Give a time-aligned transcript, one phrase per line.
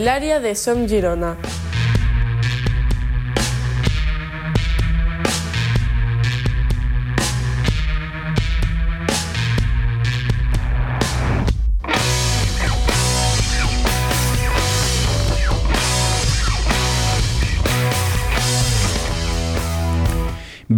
[0.00, 1.36] el área de Som Girona.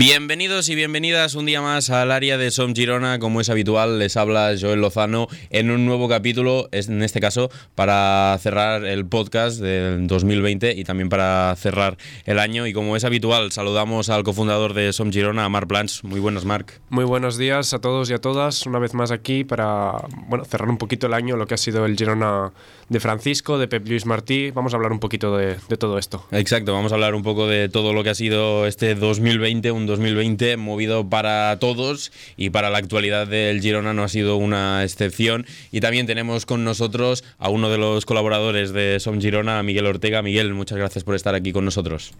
[0.04, 3.20] Bienvenidos y bienvenidas un día más al área de Som Girona.
[3.20, 8.36] Como es habitual, les habla Joel Lozano en un nuevo capítulo, en este caso para
[8.40, 12.66] cerrar el podcast del 2020 y también para cerrar el año.
[12.66, 16.02] Y como es habitual, saludamos al cofundador de Som Girona, Marc Plans.
[16.02, 16.80] Muy buenos, Marc.
[16.90, 18.66] Muy buenos días a todos y a todas.
[18.66, 19.92] Una vez más aquí para
[20.26, 22.50] bueno, cerrar un poquito el año, lo que ha sido el Girona
[22.88, 24.50] de Francisco, de Pep Luis Martí.
[24.50, 26.26] Vamos a hablar un poquito de, de todo esto.
[26.32, 30.56] Exacto, vamos a hablar un poco de todo lo que ha sido este 2020, 2020
[30.56, 35.44] movido para todos y para la actualidad del Girona no ha sido una excepción.
[35.70, 40.22] Y también tenemos con nosotros a uno de los colaboradores de Som Girona, Miguel Ortega.
[40.22, 42.12] Miguel, muchas gracias por estar aquí con nosotros.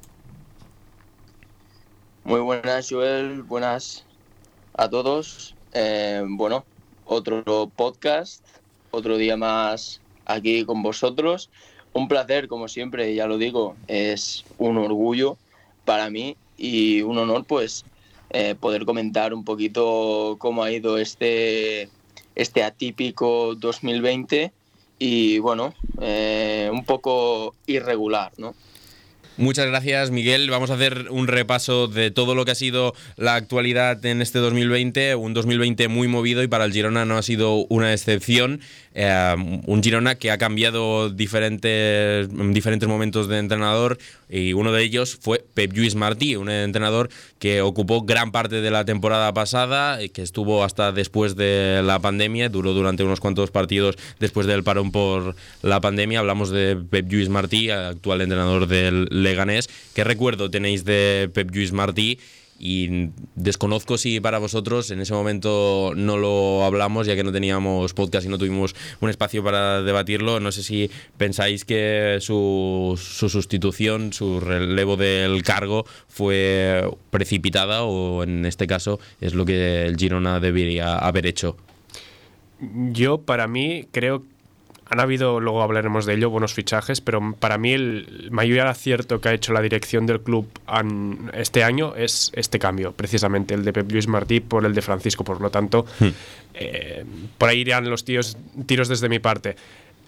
[2.25, 3.43] Muy buenas, Joel.
[3.43, 4.05] Buenas
[4.75, 5.55] a todos.
[5.73, 6.67] Eh, bueno,
[7.07, 8.45] otro podcast,
[8.91, 11.49] otro día más aquí con vosotros.
[11.95, 15.39] Un placer, como siempre, ya lo digo, es un orgullo
[15.85, 17.85] para mí y un honor pues
[18.31, 21.89] eh, poder comentar un poquito cómo ha ido este,
[22.35, 24.53] este atípico 2020
[24.99, 28.55] y bueno, eh, un poco irregular, ¿no?
[29.39, 30.51] Muchas gracias, Miguel.
[30.51, 34.39] Vamos a hacer un repaso de todo lo que ha sido la actualidad en este
[34.39, 38.61] 2020, un 2020 muy movido y para el Girona no ha sido una excepción.
[38.95, 43.99] Eh, un Girona que ha cambiado diferentes, diferentes momentos de entrenador
[44.29, 48.71] y uno de ellos fue Pep Lluís Martí, un entrenador que ocupó gran parte de
[48.71, 53.51] la temporada pasada, y que estuvo hasta después de la pandemia, duró durante unos cuantos
[53.51, 56.21] partidos después del parón por la pandemia.
[56.21, 59.69] Hablamos de Pep Lluís Martí, actual entrenador del Leganés.
[59.95, 62.19] ¿Qué recuerdo tenéis de Pep Lluís Martí?
[62.65, 67.93] Y desconozco si para vosotros en ese momento no lo hablamos ya que no teníamos
[67.93, 70.39] podcast y no tuvimos un espacio para debatirlo.
[70.39, 78.23] No sé si pensáis que su, su sustitución, su relevo del cargo fue precipitada o
[78.23, 81.57] en este caso es lo que el Girona debería haber hecho.
[82.93, 84.23] Yo, para mí, creo
[84.93, 89.31] han habido, luego hablaremos de ello, buenos fichajes, pero para mí el mayor acierto que
[89.31, 90.47] ha hecho la dirección del club
[91.33, 95.25] este año es este cambio, precisamente el de Pep Luis Martí por el de Francisco.
[95.25, 96.09] Por lo tanto, hmm.
[96.55, 97.05] eh,
[97.39, 98.37] por ahí irían los tiros
[98.67, 99.57] desde mi parte.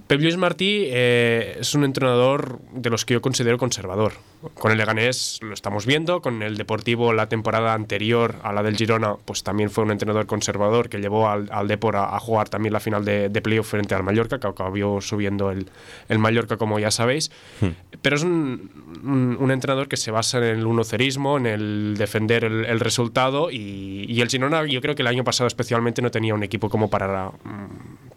[0.06, 4.12] Pep Luis Martí eh, es un entrenador de los que yo considero conservador.
[4.52, 8.76] Con el Leganés lo estamos viendo, con el Deportivo la temporada anterior a la del
[8.76, 12.74] Girona, pues también fue un entrenador conservador que llevó al, al Depor a, jugar también
[12.74, 15.70] la final de, de playoff frente al Mallorca, que acabó subiendo el,
[16.10, 17.30] el Mallorca, como ya sabéis.
[17.62, 17.68] Hmm.
[18.02, 22.66] Pero es un, un, entrenador que se basa en el unocerismo, en el defender el,
[22.66, 26.34] el resultado, y, y, el Girona, yo creo que el año pasado especialmente no tenía
[26.34, 27.32] un equipo como para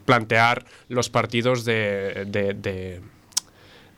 [0.08, 3.02] plantear los partidos de, de,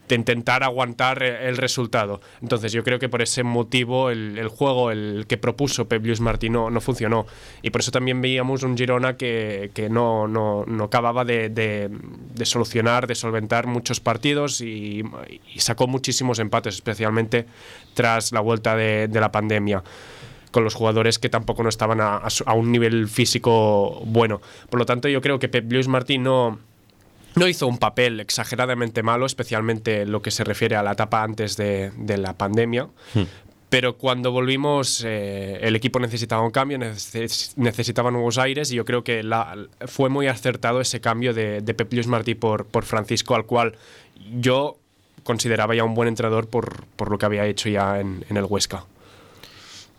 [0.10, 2.20] intentar aguantar el resultado.
[2.42, 6.50] Entonces yo creo que por ese motivo el, juego, el que propuso Pep Luis Martí
[6.50, 7.28] no, funcionó.
[7.62, 11.92] Y por eso también veíamos un Girona que, no, no, no, acababa de,
[12.42, 15.04] solucionar, de solventar muchos partidos y,
[15.58, 17.46] sacó muchísimos empates, especialmente
[17.94, 19.84] tras la vuelta de la pandemia
[20.52, 22.22] con los jugadores que tampoco no estaban a,
[22.54, 24.42] un nivel físico bueno.
[24.70, 26.60] Por lo tanto, yo creo que Pep Luis Martín no,
[27.36, 31.58] no hizo un papel exageradamente malo, especialmente lo que se refiere a la etapa antes
[31.58, 32.88] de, la pandemia.
[33.14, 33.24] Hmm.
[33.70, 39.04] Pero cuando volvimos, eh, el equipo necesitaba un cambio, necesitaba nuevos aires y yo creo
[39.04, 39.56] que la,
[39.86, 43.76] fue muy acertado ese cambio de, de Pep Luis Martí por, por Francisco, al cual
[44.40, 44.78] yo
[45.24, 48.46] consideraba ya un buen entrenador por, por lo que había hecho ya en, en el
[48.46, 48.86] Huesca.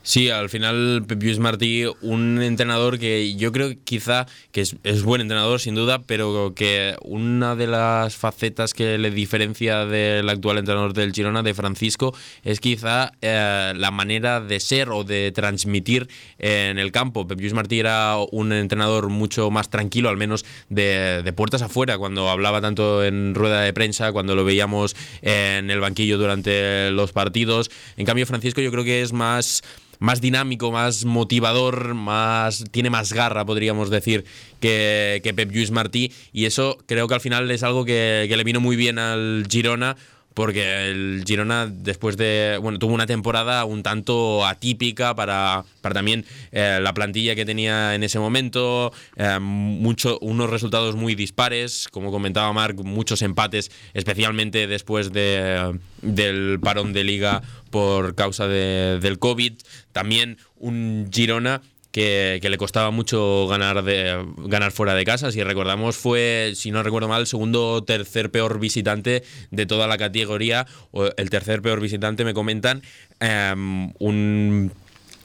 [0.03, 5.03] Sí, al final Pep Lluís Martí, un entrenador que yo creo quizá que es, es,
[5.03, 10.57] buen entrenador sin duda, pero que una de las facetas que le diferencia del actual
[10.57, 12.15] entrenador del Girona, de Francisco,
[12.45, 16.09] es quizá eh, la manera de ser o de transmitir
[16.39, 17.27] en el campo.
[17.27, 21.99] Pep Lluís Martí era un entrenador mucho más tranquilo, al menos de, de puertas afuera,
[21.99, 27.13] cuando hablaba tanto en rueda de prensa, cuando lo veíamos en el banquillo durante los
[27.13, 27.71] partidos.
[27.99, 29.63] En cambio, Francisco yo creo que es más
[30.01, 34.25] más dinámico, más motivador, más tiene más garra, podríamos decir,
[34.59, 36.13] que, que Pep Lluís Martí.
[36.33, 39.47] Y eso creo que al final es algo que, que le vino muy bien al
[39.49, 39.97] Girona
[40.41, 46.25] porque el Girona después de, bueno, tuvo una temporada un tanto atípica para, para también
[46.51, 52.11] eh, la plantilla que tenía en ese momento, eh, mucho, unos resultados muy dispares, como
[52.11, 59.19] comentaba Marc, muchos empates, especialmente después de, del parón de liga por causa de, del
[59.19, 59.53] COVID,
[59.93, 61.61] también un Girona
[61.93, 65.33] que, le costaba mucho ganar, de, ganar fuera de casa.
[65.33, 69.87] Si recordamos, fue, si no recuerdo mal, el segundo o tercer peor visitante de toda
[69.87, 72.83] la categoría, o el tercer peor visitante, me comentan.
[73.21, 74.73] Em, un,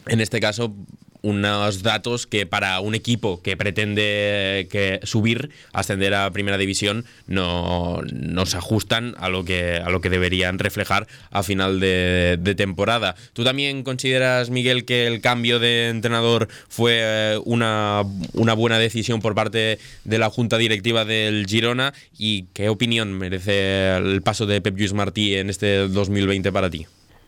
[0.08, 0.76] en este caso,
[1.26, 4.70] unos datos que para un equipo que pretende
[5.04, 8.02] subir, ascender a primera división, no,
[8.46, 13.16] se ajustan a lo, que, a lo que deberían reflejar a final de, temporada.
[13.34, 19.20] ¿Tú también consideras, Miguel, que el cambio de entrenador fue eh, una, una buena decisión
[19.20, 21.96] por parte de la junta directiva del Girona?
[22.20, 26.86] ¿Y qué opinión merece el paso de Pep Lluís Martí en este 2020 para ti?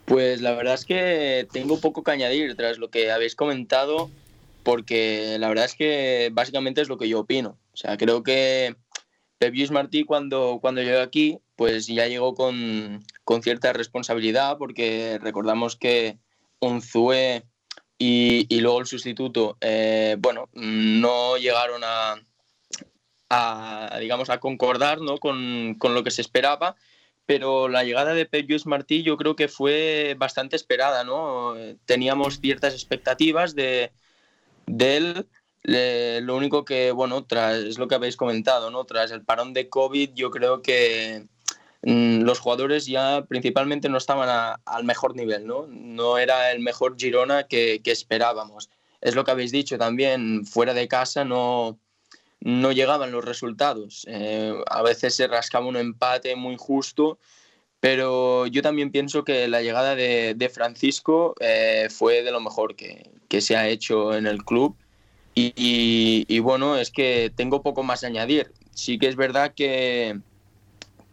[0.08, 4.10] Pues la verdad es que tengo poco que añadir tras lo que habéis comentado,
[4.64, 7.58] porque la verdad es que básicamente es lo que yo opino.
[7.74, 8.78] O sea, creo que
[9.38, 13.04] Pep Martí cuando, cuando llegó aquí, pues ya llegó con,
[13.44, 16.18] cierta responsabilidad, porque recordamos que
[16.62, 17.44] Unzue
[18.00, 22.16] y, y luego el sustituto, eh, bueno, no llegaron a,
[23.30, 25.18] a, digamos, a concordar ¿no?
[25.18, 26.78] con, con lo que se esperaba
[27.28, 31.56] pero la llegada de Pep Lluís Martí yo creo que fue bastante esperada, ¿no?
[31.86, 33.92] Teníamos ciertas expectativas de,
[34.66, 35.28] él.
[35.64, 38.86] lo único que, bueno, tras, es lo que habéis comentado, ¿no?
[38.86, 41.26] Tras el parón de COVID, yo creo que
[41.84, 45.68] mm, los jugadores ya principalmente no estaban al mejor nivel, ¿no?
[45.68, 48.70] No era el mejor Girona que, que esperábamos.
[49.02, 51.78] Es lo que habéis dicho también, fuera de casa no,
[52.42, 54.06] no llegaban los resultados.
[54.08, 57.20] Eh, a veces se rascaba un empate muy justo,
[57.80, 63.12] pero yo también pienso que la llegada de, Francisco eh, fue de lo mejor que,
[63.42, 64.76] se ha hecho en el club.
[65.36, 68.52] Y, bueno, es que tengo poco más a añadir.
[68.74, 70.20] Sí que es verdad que,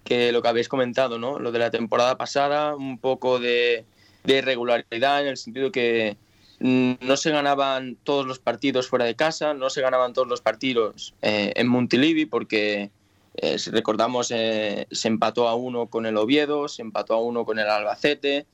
[0.04, 1.38] que lo que habéis comentado, ¿no?
[1.38, 3.84] Lo de la temporada pasada, un poco de,
[4.24, 6.16] de irregularidad en el sentido que
[6.64, 11.12] no se ganaban todos los partidos fuera de casa, no se ganaban todos los partidos
[11.20, 12.90] eh, en Montilivi porque,
[13.36, 17.44] eh, si recordamos, eh, se empató a uno con el Oviedo, se empató a uno
[17.44, 18.46] con el Albacete,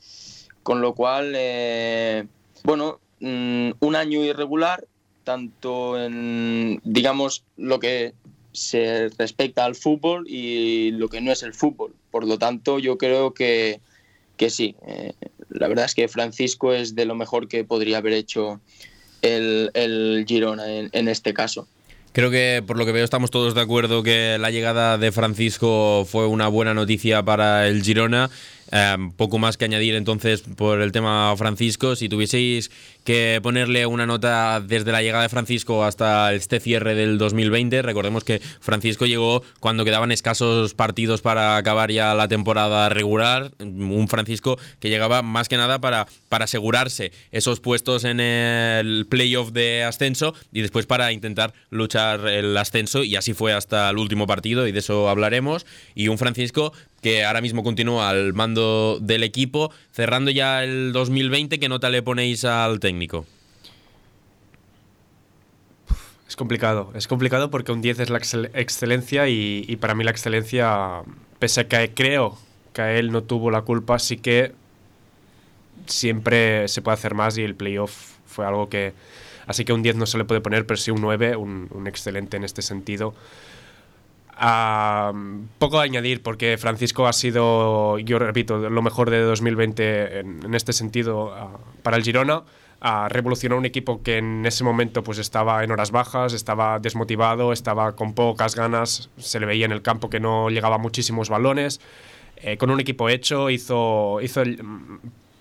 [0.65, 1.37] con lo cual,
[2.65, 4.89] bueno, mm, un año irregular,
[5.23, 8.15] tanto en, digamos, lo que
[8.51, 11.95] se respecta al fútbol y lo que no es el fútbol.
[12.11, 13.81] Por lo tanto, yo creo que,
[14.37, 14.75] que sí,
[15.51, 18.61] la verdad es que Francisco es de lo mejor que podría haber hecho
[19.23, 21.69] el, el Girona en, este caso.
[22.13, 26.05] Creo que por lo que veo estamos todos de acuerdo que la llegada de Francisco
[26.09, 28.31] fue una buena noticia para el Girona.
[28.73, 31.97] Em, poco más que añadir entonces por el tema Francisco.
[31.97, 32.71] Si tuvieseis
[33.05, 38.23] que ponerle una nota desde la llegada de Francisco hasta este cierre del 2020, recordemos
[38.23, 43.51] que Francisco llegó cuando quedaban escasos partidos para acabar ya la temporada regular.
[43.59, 49.51] Un Francisco que llegaba más que nada para, para asegurarse esos puestos en el playoff
[49.51, 53.03] de ascenso y después para intentar luchar el ascenso.
[53.03, 55.67] Y así fue hasta el último partido y de eso hablaremos.
[55.97, 59.73] Y un Francisco que ahora mismo continúa al mando del equipo.
[59.93, 63.27] Cerrando ya el 2020, ¿qué nota le ponéis al técnico?
[66.29, 68.19] Es complicado, es complicado porque un 10 es la
[68.55, 71.03] excelencia y, para mí la excelencia,
[71.39, 72.39] pese a que creo
[72.73, 74.53] que a él no tuvo la culpa, sí que
[75.87, 78.93] siempre se puede hacer más y el playoff fue algo que...
[79.47, 81.89] Así que un 10 no se le puede poner, pero sí un 9, un, un
[81.89, 83.13] excelente en este sentido
[85.59, 90.73] poco a añadir, porque Francisco ha sido, yo repito, lo mejor de 2020 en, este
[90.73, 91.35] sentido
[91.83, 92.43] para el Girona.
[93.11, 97.95] revolucionó un equipo que en ese momento pues estaba en horas bajas, estaba desmotivado, estaba
[97.97, 101.81] con pocas ganas, se le veía en el campo que no llegaba muchísimos balones.
[102.43, 104.63] Eh, con un equipo hecho, hizo, hizo el,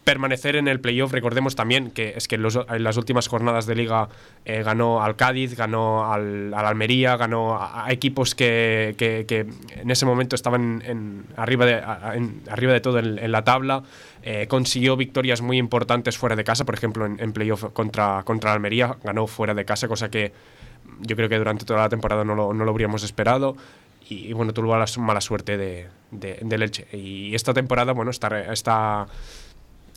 [0.10, 1.12] permanecer en el playoff.
[1.12, 4.10] Recordemos también que es que en, las últimas jornadas de liga
[4.44, 10.82] eh, ganó al Cádiz, ganó al, Almería, ganó a, equipos que, en ese momento estaban
[10.84, 11.76] en, arriba, de,
[12.50, 13.84] arriba de todo en, la tabla.
[14.24, 18.98] Eh, consiguió victorias muy importantes fuera de casa, por ejemplo en, playoff contra, contra Almería,
[19.04, 20.34] ganó fuera de casa, cosa que
[21.02, 23.56] yo creo que durante toda la temporada no lo, no lo habríamos esperado
[24.10, 26.88] y, bueno, tuvo la mala suerte de, de, Leche.
[26.92, 29.06] Y esta temporada, bueno, está, está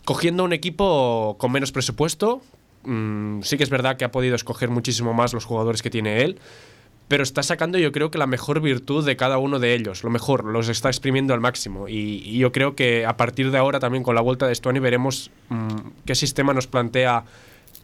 [0.05, 2.43] cogiendo un equipo con menos presupuesto.
[2.85, 6.23] Mm, sí que es verdad que ha podido escoger muchísimo más los jugadores que tiene
[6.23, 6.39] él,
[7.09, 10.11] pero está sacando yo creo que la mejor virtud de cada uno de ellos, lo
[10.11, 11.89] mejor, los está exprimiendo al máximo.
[11.89, 15.31] Y, yo creo que a partir de ahora también con la vuelta de Stuani veremos
[15.49, 17.25] mm, qué sistema nos plantea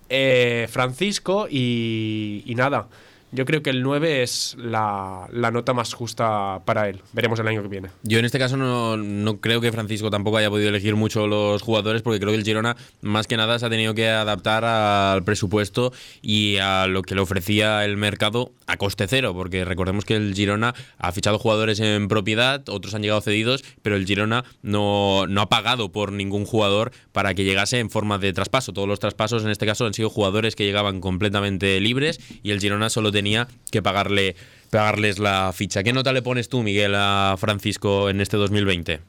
[0.08, 2.88] eh, Francisco y, y nada.
[3.30, 7.02] Yo creo que el 9 es la, nota más justa para él.
[7.12, 7.90] Veremos el año que viene.
[8.02, 12.02] Yo en este caso no, creo que Francisco tampoco haya podido elegir mucho los jugadores
[12.02, 15.92] porque creo que el Girona más que nada se ha tenido que adaptar al presupuesto
[16.22, 20.34] y a lo que le ofrecía el mercado a coste cero, porque recordemos que el
[20.34, 25.42] Girona ha fichado jugadores en propiedad, otros han llegado cedidos, pero el Girona no, no
[25.42, 28.72] ha pagado por ningún jugador para que llegase en forma de traspaso.
[28.72, 32.60] Todos los traspasos en este caso han sido jugadores que llegaban completamente libres y el
[32.60, 33.17] Girona solo tenía
[33.70, 34.36] que pagarle,
[34.70, 35.82] pagarles la ficha.
[35.82, 39.00] ¿Qué nota le pones tú, Miguel, a Francisco en este 2020?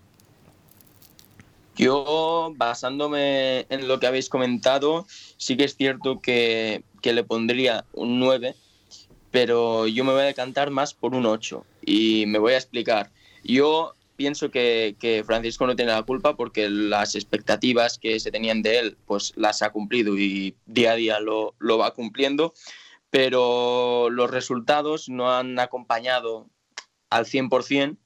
[1.79, 8.19] Yo, basándome en lo que habéis comentado, sí que es cierto que, le pondría un
[8.19, 8.53] 9,
[9.31, 13.11] pero yo me voy a decantar más por un 8 y me voy a explicar.
[13.45, 18.79] Yo pienso que, Francisco no tiene la culpa porque las expectativas que se tenían de
[18.79, 22.53] él, pues las ha cumplido y día a día lo, lo va cumpliendo
[23.09, 26.47] pero los resultados no han acompañado
[27.09, 27.97] al 100%.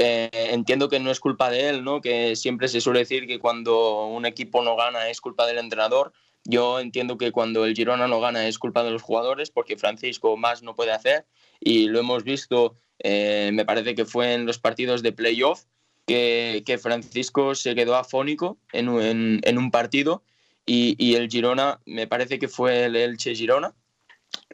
[0.00, 2.00] Eh, entiendo que no es culpa de él, ¿no?
[2.00, 6.12] que siempre se suele decir que cuando un equipo no gana es culpa del entrenador.
[6.44, 10.36] Yo entiendo que cuando el Girona no gana es culpa de los jugadores porque Francisco
[10.36, 11.26] más no puede hacer
[11.60, 15.64] y lo hemos visto, eh, me parece que fue en los partidos de playoff,
[16.06, 20.22] que, que Francisco se quedó afónico en, un partido
[20.64, 23.74] y, y, el Girona, me parece que fue el Elche Girona,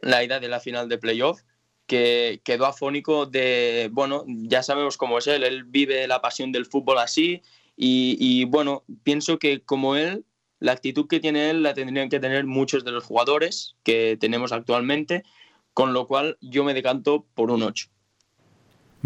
[0.01, 1.41] la ida de la final de playoff,
[1.87, 6.65] que quedó afónico de, bueno, ya sabemos cómo es él, él vive la pasión del
[6.65, 7.41] fútbol así
[7.77, 10.25] y, bueno, pienso que como él,
[10.59, 14.51] la actitud que tiene él la tendrían que tener muchos de los jugadores que tenemos
[14.51, 15.23] actualmente,
[15.73, 17.87] con lo cual yo me decanto por un 8.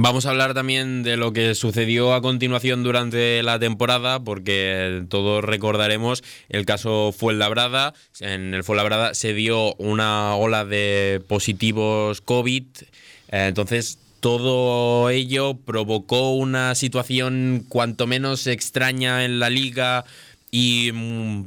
[0.01, 5.43] Vamos a hablar también de lo que sucedió a continuación durante la temporada, porque todos
[5.43, 7.93] recordaremos el caso Fuenlabrada.
[8.21, 12.63] En el Fuenlabrada se dio una ola de positivos COVID.
[13.33, 20.05] Eh, entonces, todo ello provocó una situación cuanto menos extraña en la liga
[20.51, 21.45] y mm,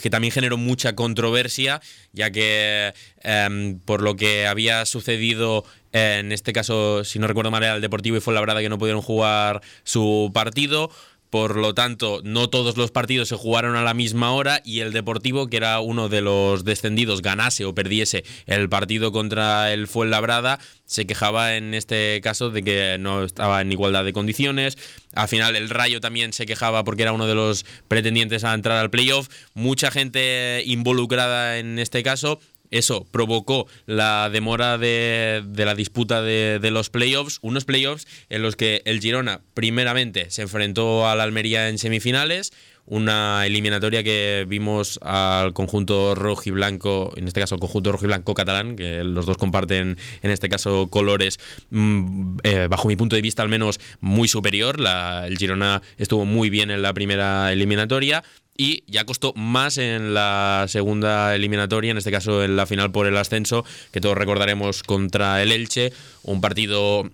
[0.00, 1.80] que también generó mucha controversia,
[2.12, 7.62] ya que em, por lo que había sucedido en este caso, si no recuerdo mal,
[7.62, 10.90] era el Deportivo y fue la verdad que no pudieron jugar su partido.
[11.34, 14.92] Por lo tanto, no todos los partidos se jugaron a la misma hora y el
[14.92, 20.60] Deportivo, que era uno de los descendidos, ganase o perdiese el partido contra el Fuenlabrada,
[20.86, 24.78] se quejaba en este caso de que no estaba en igualdad de condiciones.
[25.12, 28.78] Al final el Rayo también se quejaba porque era uno de los pretendientes a entrar
[28.78, 29.28] al playoff.
[29.54, 32.38] Mucha gente involucrada en este caso
[32.74, 38.82] eso provocó la demora de, la disputa de, los playoffs, unos playoffs en los que
[38.84, 42.52] el Girona primeramente se enfrentó al Almería en semifinales,
[42.86, 48.04] una eliminatoria que vimos al conjunto rojo y blanco, en este caso el conjunto rojo
[48.04, 51.38] y blanco catalán, que los dos comparten en este caso colores,
[51.70, 54.76] mm, eh, bajo mi punto de vista al menos muy superior.
[55.24, 58.22] el Girona estuvo muy bien en la primera eliminatoria,
[58.56, 63.06] y ya costó más en la segunda eliminatoria, en este caso en la final por
[63.06, 65.92] el ascenso, que todos recordaremos contra el Elche,
[66.22, 67.10] un partido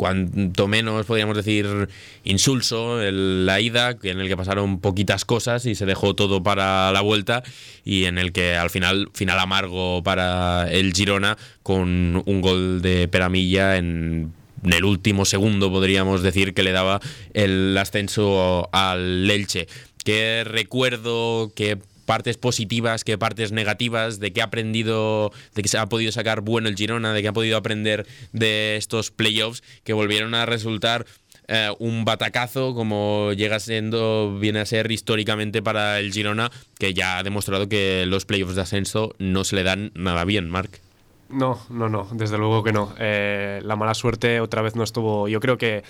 [0.00, 1.90] cuanto menos podríamos decir
[2.24, 6.90] insulso en la ida, en el que pasaron poquitas cosas y se dejó todo para
[6.90, 7.42] la vuelta
[7.84, 13.08] y en el que al final final amargo para el Girona con un gol de
[13.08, 14.32] Peramilla en
[14.64, 17.00] el último segundo podríamos decir que le daba
[17.34, 19.68] el ascenso al Elche.
[20.04, 25.78] ¿Qué recuerdo, qué partes positivas, qué partes negativas, de qué ha aprendido, de que se
[25.78, 29.92] ha podido sacar bueno el Girona, de qué ha podido aprender de estos playoffs que
[29.92, 31.06] volvieron a resultar
[31.46, 37.18] eh, un batacazo como llega siendo, viene a ser históricamente para el Girona, que ya
[37.18, 40.80] ha demostrado que los playoffs de ascenso no se le dan nada bien, Marc.
[41.28, 42.92] No, no, no, desde luego que no.
[42.98, 45.28] Eh, la mala suerte otra vez no estuvo.
[45.28, 45.84] Yo creo que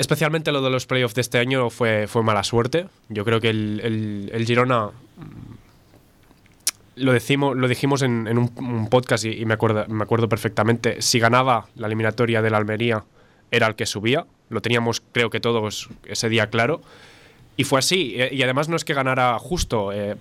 [0.00, 2.86] especialmente lo de los playoffs de este año fue, fue mala suerte.
[3.10, 4.90] Yo creo que el, el, Girona mm,
[6.96, 11.02] lo, decimos, lo dijimos en, un, podcast y, me, acuerdo, me acuerdo perfectamente.
[11.02, 13.04] Si ganaba la eliminatoria de la Almería,
[13.50, 14.24] era el que subía.
[14.48, 16.80] Lo teníamos, creo que todos, ese día claro.
[17.58, 18.16] Y fue así.
[18.30, 19.92] Y además no es que ganara justo.
[19.92, 20.16] Eh,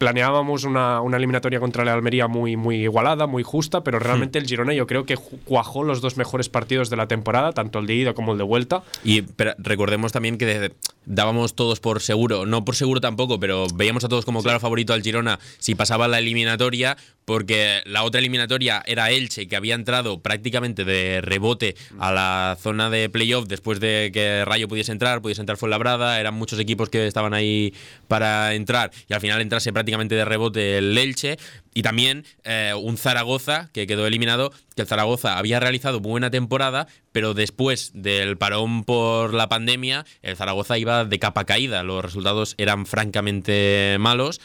[0.00, 4.72] planeábamos una, eliminatoria contra la Almería muy, muy igualada, muy justa, pero realmente el Girona
[4.72, 8.14] yo creo que cuajó los dos mejores partidos de la temporada, tanto el de ida
[8.14, 8.82] como el de vuelta.
[9.04, 9.24] Y
[9.58, 10.72] recordemos también que
[11.04, 14.94] dábamos todos por seguro, no por seguro tampoco, pero veíamos a todos como claro favorito
[14.94, 20.20] al Girona si pasaba la eliminatoria, porque la otra eliminatoria era Elche, que había entrado
[20.20, 25.42] prácticamente de rebote a la zona de playoff después de que Rayo pudiese entrar, pudiese
[25.42, 27.74] entrar Fuenlabrada, eran muchos equipos que estaban ahí
[28.08, 31.38] para entrar y al final entrase prácticamente de rebote el Elche.
[31.72, 36.88] Y también eh, un Zaragoza que quedó eliminado, que el Zaragoza había realizado buena temporada,
[37.12, 42.54] pero después del parón por la pandemia, el Zaragoza iba de capa caída, los resultados
[42.58, 44.40] eran francamente malos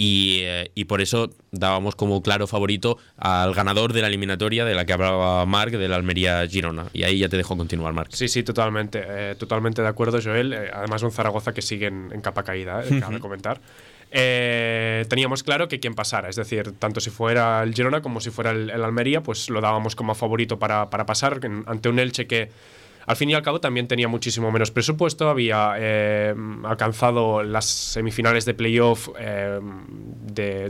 [0.00, 4.84] eh, y, por eso dábamos como claro favorito al ganador de la eliminatoria de la
[4.84, 6.86] que hablaba Marc, de la Almería Girona.
[6.92, 8.12] Y ahí ya te dejo continuar, Marc.
[8.12, 9.02] Sí, sí, totalmente.
[9.04, 10.52] Eh, totalmente de acuerdo, Joel.
[10.52, 13.60] Eh, además, un Zaragoza que sigue en, capa caída, eh, cabe comentar.
[14.10, 18.50] Teníamos claro que quien pasara, es decir, tanto si fuera el Girona como si fuera
[18.50, 22.50] el, Almería, pues lo dábamos como favorito para, para pasar ante un Elche que
[23.08, 26.34] al fin y al cabo también tenía muchísimo menos presupuesto, había eh,
[26.64, 29.58] alcanzado las semifinales de playoff, eh,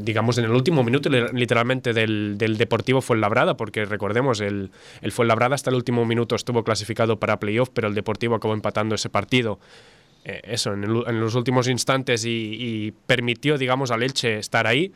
[0.00, 4.70] digamos, en el último minuto literalmente del, del Deportivo Fuenlabrada, porque recordemos, el,
[5.02, 8.94] el Fuenlabrada hasta el último minuto estuvo clasificado para playoff, pero el Deportivo acabó empatando
[8.94, 9.58] ese partido.
[10.28, 14.92] Eh, eso, en, en, los últimos instantes y, y permitió, digamos, al Elche estar ahí.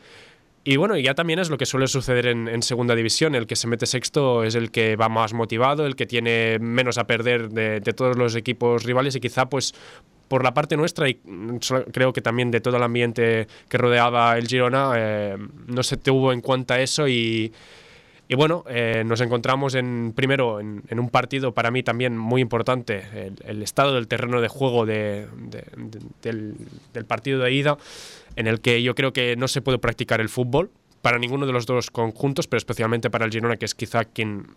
[0.65, 3.35] Y bueno, ya también es lo que suele suceder en, segunda división.
[3.35, 6.97] El que se mete sexto es el que va más motivado, el que tiene menos
[6.97, 9.73] a perder de, todos los equipos rivales y quizá pues
[10.29, 11.19] por la parte nuestra y
[11.91, 15.37] creo que también de todo el ambiente que rodeaba el Girona eh,
[15.67, 17.51] no se tuvo en cuenta eso y,
[18.33, 23.31] y bueno, eh, nos encontramos en primero en, un partido para mí también muy importante,
[23.45, 25.27] el, estado del terreno de juego de,
[26.23, 26.55] del,
[26.93, 27.77] del partido de ida
[28.35, 30.71] en el que yo creo que no se puede practicar el fútbol
[31.03, 34.47] para ninguno de los dos conjuntos, pero especialmente para el Girona, que es quizá quien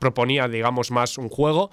[0.00, 1.70] proponía, digamos, más un juego.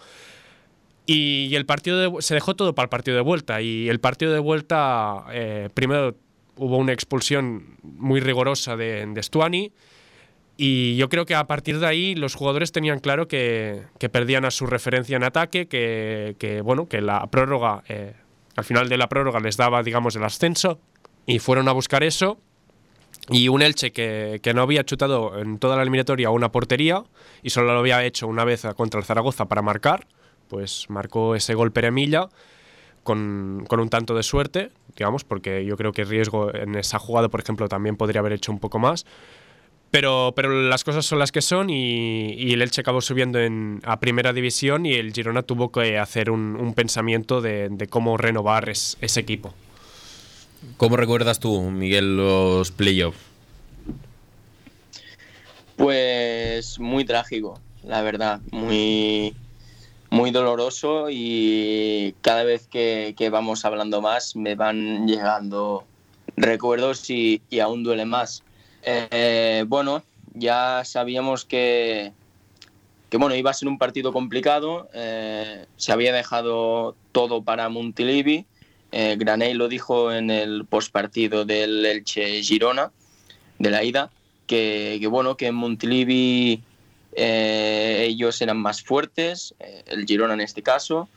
[1.08, 3.64] Y, el partido se dejó todo para el partido de vuelta.
[3.64, 6.16] Y el partido de vuelta, eh, primero
[6.56, 9.72] hubo una expulsión muy rigurosa de, de, Stuani.
[10.60, 14.52] Y yo creo que a partir de ahí los jugadores tenían claro que, perdían a
[14.52, 18.16] su referencia en ataque, que, bueno, que la prórroga eh,
[18.56, 20.80] al final de la prórroga les daba, digamos, el ascenso
[21.28, 22.40] y fueron a buscar eso.
[23.30, 27.04] Y un Elche que, no había chutado en toda la eliminatoria una portería
[27.44, 30.08] y solo lo había hecho una vez contra el Zaragoza para marcar,
[30.48, 32.30] pues marcó ese gol Peremilla
[33.04, 37.30] con, con un tanto de suerte, digamos, porque yo creo que riesgo en esa jugada,
[37.30, 39.06] por ejemplo, también podría haber hecho un poco más.
[39.90, 44.00] Pero, pero las cosas son las que son y, el Elche acabó subiendo en, a
[44.00, 49.54] primera división y el Girona tuvo que hacer un, pensamiento de, cómo renovar ese equipo.
[50.76, 53.20] ¿Cómo recuerdas tú, Miguel, los playoffs?
[55.78, 59.36] Pues muy trágico, la verdad, muy,
[60.10, 65.86] muy doloroso y cada vez que, vamos hablando más me van llegando
[66.36, 68.44] recuerdos y, y aún duele más
[68.90, 70.02] eh, bueno,
[70.34, 72.14] ya sabíamos que,
[73.10, 74.88] que bueno, iba a ser un partido complicado.
[74.94, 78.46] Eh, se había dejado todo para Montilivi.
[78.94, 82.92] Eh, Graney lo dijo en el postpartido del Elche Girona,
[83.60, 84.10] de la ida,
[84.46, 86.64] que, bueno, que en Montilivi
[87.12, 89.56] ellos eran más fuertes,
[89.88, 91.10] el Girona en este caso,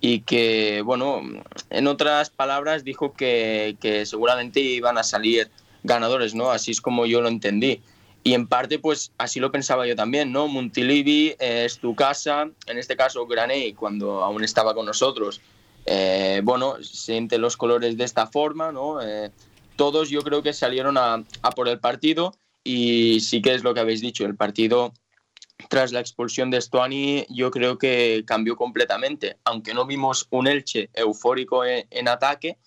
[0.00, 1.20] y que, bueno,
[1.68, 5.50] en otras palabras dijo que, que seguramente iban a salir
[5.82, 6.50] ganadores, ¿no?
[6.50, 7.80] Así es como yo lo entendí.
[8.24, 10.48] Y en parte, pues así lo pensaba yo también, ¿no?
[10.48, 15.40] Montilivi eh, es tu casa, en este caso Graney, cuando aún estaba con nosotros,
[15.86, 19.00] eh, bueno, siente los colores de esta forma, ¿no?
[19.00, 19.30] Eh,
[19.76, 23.72] todos yo creo que salieron a, a, por el partido y sí que es lo
[23.72, 24.92] que habéis dicho, el partido
[25.68, 30.90] tras la expulsión de Stuani yo creo que cambió completamente, aunque no vimos un Elche
[30.94, 32.58] eufórico en ataque,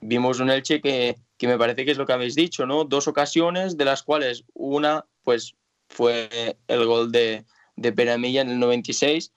[0.00, 2.84] vimos un Elche que que me parece que es lo que habéis dicho, ¿no?
[2.84, 5.54] Dos ocasiones, de las cuales una, pues,
[5.88, 7.44] fue el gol de,
[7.76, 9.32] de Peramilla en el 96.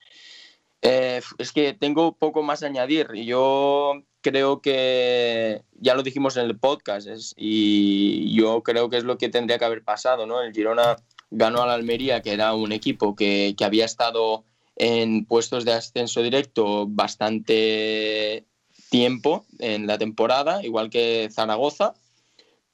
[0.82, 3.14] Eh, es que tengo poco más a añadir.
[3.14, 9.18] Yo creo que ya lo dijimos en el podcast y yo creo que es lo
[9.18, 10.42] que tendría que haber pasado, ¿no?
[10.42, 10.98] El Girona
[11.30, 14.44] ganó a la Almería, que era un equipo que, que había estado
[14.76, 18.46] en puestos de ascenso directo bastante
[18.92, 21.94] tiempo en la temporada, igual que Zaragoza,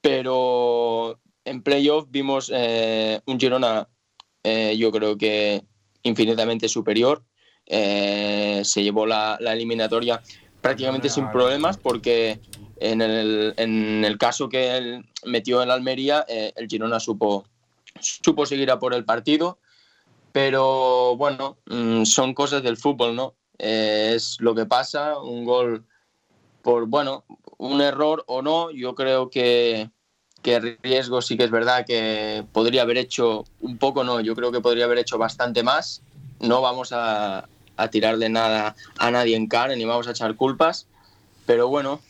[0.02, 3.88] pero en playoff vimos eh, un Girona,
[4.44, 5.64] eh, yo creo que
[6.02, 7.24] infinitamente superior.
[7.68, 10.22] Eh, se llevó la, eliminatoria
[10.62, 12.40] prácticamente sin problemas porque
[12.78, 17.46] en el, en el caso que él metió en Almería, el Girona supo,
[18.00, 19.60] supo seguir a por el partido.
[20.32, 23.36] Pero bueno, mm, son cosas del fútbol, ¿no?
[23.60, 25.86] es lo que pasa, un gol
[26.62, 27.24] por, bueno,
[27.58, 29.89] un error o no, yo creo que,
[30.41, 34.52] que riesgo sí que es verdad que podría haber hecho un poco, no, yo creo
[34.52, 36.02] que podría haber hecho bastante más.
[36.39, 40.88] No vamos a, a tirarle nada a nadie en cara ni vamos a echar culpas,
[41.46, 42.02] pero bueno,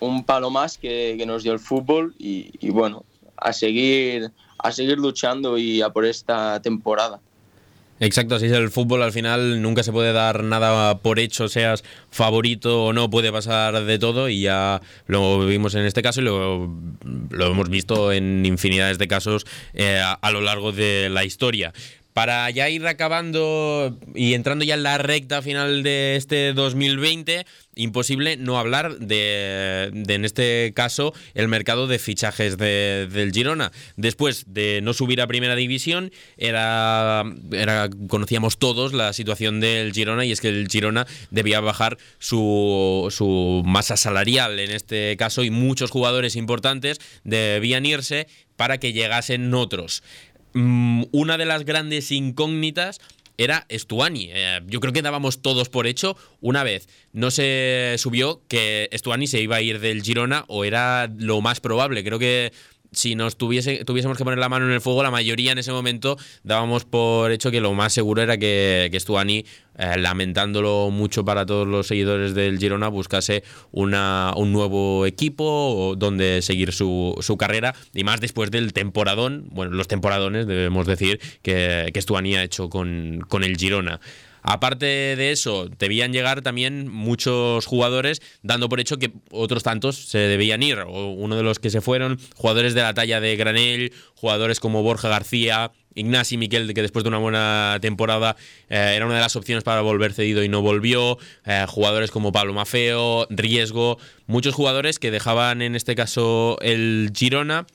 [0.00, 3.04] un palo más que, que nos dio el fútbol y, y bueno,
[3.36, 7.20] a seguir, a seguir luchando y a por esta temporada.
[7.98, 9.02] Exacto, así es el fútbol.
[9.02, 13.84] Al final nunca se puede dar nada por hecho, seas favorito o no, puede pasar
[13.84, 16.70] de todo y ya lo vimos en este caso y lo,
[17.30, 21.72] lo hemos visto en infinidades de casos eh, a, a lo largo de la historia.
[22.16, 28.38] Para ya ir acabando y entrando ya en la recta final de este 2020, imposible
[28.38, 33.70] no hablar de, de en este caso, el mercado de fichajes de, del Girona.
[33.98, 40.24] Después de no subir a primera división, era, era, conocíamos todos la situación del Girona
[40.24, 45.50] y es que el Girona debía bajar su, su masa salarial en este caso y
[45.50, 48.26] muchos jugadores importantes debían irse
[48.56, 50.02] para que llegasen otros.
[50.52, 53.00] Mm, una de las grandes incógnitas
[53.38, 54.30] era Stuani.
[54.32, 59.26] Eh, yo creo que dábamos todos por hecho una vez no se subió que Stuani
[59.26, 62.04] se iba a ir del Girona o era lo más probable.
[62.04, 62.52] Creo que
[62.96, 65.70] si nos tuviese, tuviésemos que poner la mano en el fuego, la mayoría en ese
[65.70, 69.44] momento dábamos por hecho que lo más seguro era que, que Stuani,
[69.78, 76.40] eh, lamentándolo mucho para todos los seguidores del Girona, buscase una, un nuevo equipo donde
[76.40, 81.90] seguir su, su, carrera y más después del temporadón, bueno, los temporadones debemos decir que,
[81.92, 84.00] que Stuani ha hecho con, con el Girona.
[84.48, 90.18] Aparte de eso, debían llegar también muchos jugadores, dando por hecho que otros tantos se
[90.18, 90.78] debían ir.
[90.86, 95.08] Uno de los que se fueron, jugadores de la talla de Granel, jugadores como Borja
[95.08, 98.36] García, Ignasi Miquel, que después de una buena temporada
[98.68, 101.18] eh, era una de las opciones para volver cedido y no volvió.
[101.44, 107.66] Eh, jugadores como Pablo Mafeo, Riesgo, muchos jugadores que dejaban en este caso el Girona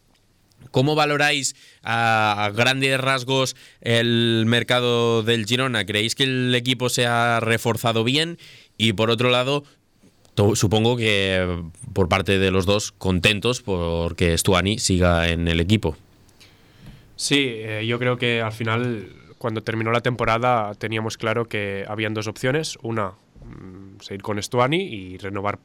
[0.69, 5.85] ¿Cómo valoráis a, grandes rasgos el mercado del Girona?
[5.85, 8.37] ¿Creéis que el equipo se ha reforzado bien?
[8.77, 9.63] Y por otro lado,
[10.53, 15.97] supongo que por parte de los dos contentos porque Stuani siga en el equipo.
[17.15, 22.13] Sí, eh, yo creo que al final, cuando terminó la temporada, teníamos claro que habían
[22.13, 22.77] dos opciones.
[22.81, 23.11] Una,
[23.43, 25.59] mmm, seguir con Stuani y renovar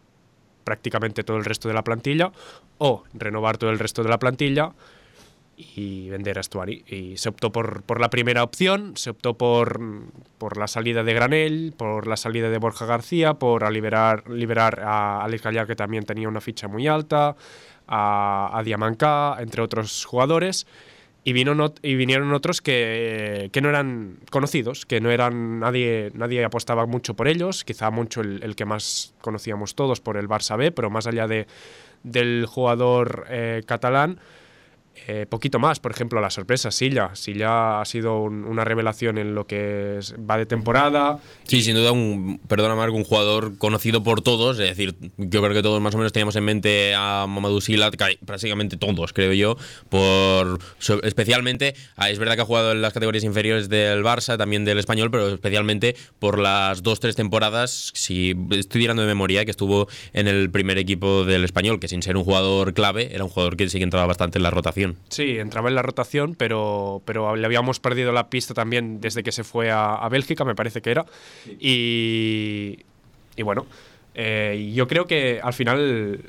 [0.67, 2.33] prácticamente todo el resto de la plantilla
[2.79, 4.73] o renovar todo el resto de la plantilla
[5.57, 6.83] y vender a Stuani.
[6.89, 9.81] Y se optó por, por la primera opción, se optó por,
[10.39, 15.23] por, la salida de Granel, por la salida de Borja García, por liberar, liberar a
[15.23, 17.37] Alex Gallar, que también tenía una ficha muy alta,
[17.87, 20.67] a, a Diamancá, entre otros jugadores.
[21.29, 26.45] Y, vino y vinieron otros que, que, no eran conocidos, que no eran nadie, nadie
[26.45, 30.57] apostaba mucho por ellos, quizá mucho el, el que más conocíamos todos por el Barça
[30.57, 31.49] B, pero más allá de,
[32.05, 34.21] del jugador eh, catalán,
[35.07, 37.11] eh, poquito más, por ejemplo, la sorpresa, Silla.
[37.15, 41.19] Silla ha sido un, una revelación en lo que va de temporada.
[41.45, 44.59] Sí, sin duda, un, perdona Marco, un jugador conocido por todos.
[44.59, 47.91] Es decir, yo creo que todos más o menos teníamos en mente a Mamadou Silla,
[48.25, 49.57] prácticamente todos, creo yo.
[49.89, 50.59] por
[51.03, 54.79] Especialmente, ah, es verdad que ha jugado en las categorías inferiores del Barça, también del
[54.79, 59.89] Español, pero especialmente por las dos, tres temporadas, si estoy tirando de memoria, que estuvo
[60.13, 63.57] en el primer equipo del Español, que sin ser un jugador clave, era un jugador
[63.57, 64.86] que sí que entraba bastante en la rotación.
[65.09, 69.33] Sí, entraba en la rotación, pero, pero le habíamos perdido la pista también desde que
[69.33, 71.07] se fue a, a Bélgica, me parece que era.
[71.59, 72.79] Y,
[73.37, 73.67] y bueno,
[74.15, 76.21] eh, yo creo que al final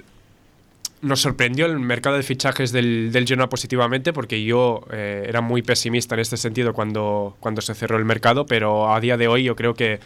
[1.02, 5.62] nos sorprendió el mercado de fichajes del, del Girona positivamente porque yo eh, era muy
[5.62, 9.44] pesimista en este sentido cuando, cuando se cerró el mercado, pero a día de hoy
[9.44, 10.00] yo creo que,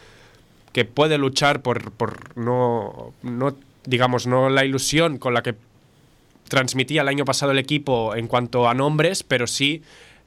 [0.74, 5.56] que puede luchar por, por no, no, digamos, no la ilusión con la que
[6.52, 9.84] transmitía el año pasado el equipo en cuanto a nombres, pero sí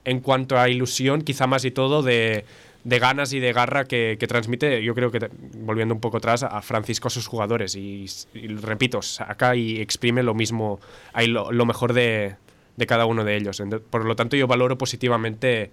[0.07, 2.47] en cuanto a ilusión, quizá más y todo de,
[2.83, 6.43] de ganas y de garra que, que, transmite, yo creo que, volviendo un poco atrás,
[6.43, 7.77] a Francisco a sus jugadores.
[7.77, 8.07] Y,
[8.63, 10.81] repito, saca y exprime lo mismo,
[11.13, 12.37] hay lo, lo mejor de,
[12.77, 13.63] de, cada uno de ellos.
[13.91, 15.73] Por lo tanto, yo valoro positivamente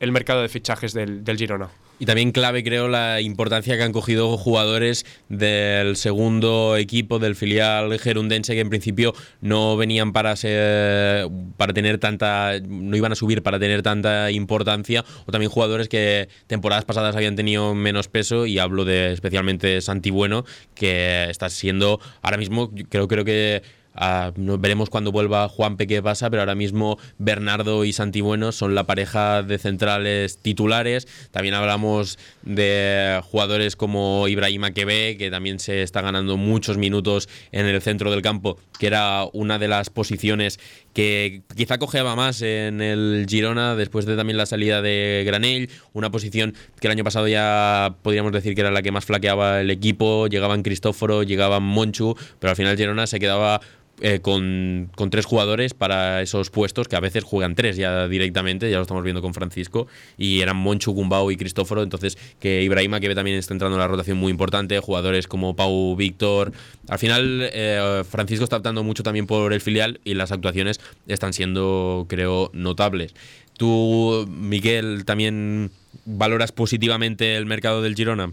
[0.00, 1.68] el mercado de fichajes del, del Girona.
[2.00, 7.98] Y también clave, creo, la importancia que han cogido jugadores del segundo equipo del filial
[7.98, 13.42] gerundense que en principio no venían para ser para tener tanta no iban a subir
[13.42, 18.58] para tener tanta importancia o también jugadores que temporadas pasadas habían tenido menos peso y
[18.58, 23.62] hablo de especialmente Santi Bueno que está siendo ahora mismo creo creo que
[24.02, 28.74] Ah, veremos cuando vuelva Juanpe qué pasa, pero ahora mismo Bernardo y Santi Bueno son
[28.74, 31.06] la pareja de centrales titulares.
[31.32, 37.66] También hablamos de jugadores como Ibrahima Quebe, que también se está ganando muchos minutos en
[37.66, 40.58] el centro del campo, que era una de las posiciones
[40.94, 46.10] que quizá cojeaba más en el Girona después de también la salida de Granell, una
[46.10, 49.70] posición que el año pasado ya podríamos decir que era la que más flaqueaba el
[49.70, 53.60] equipo, llegaban Cristóforo, llegaban Monchu, pero al final Girona se quedaba
[54.00, 58.76] eh, con, tres jugadores para esos puestos que a veces juegan tres ya directamente, ya
[58.76, 59.86] lo estamos viendo con Francisco,
[60.16, 63.88] y eran Monchu, Gumbau y Cristóforo, entonces que Ibrahima que también está entrando en la
[63.88, 66.52] rotación muy importante, jugadores como Pau Víctor,
[66.88, 71.32] al final eh, Francisco está optando mucho también por el filial y las actuaciones están
[71.32, 73.14] siendo creo notables.
[73.56, 75.70] Tú, Miguel, también
[76.06, 78.32] valoras positivamente el mercado del Girona.